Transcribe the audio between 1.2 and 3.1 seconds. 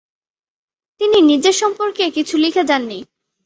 নিজের জীবন সম্পর্কে কিছু লিখে যাননি।